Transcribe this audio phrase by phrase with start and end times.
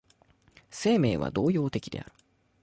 [0.71, 2.11] 生命は動揺的である。